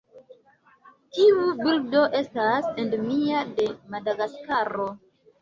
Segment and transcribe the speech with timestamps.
[1.17, 4.91] Tiu birdo estas endemia de Madagaskaro.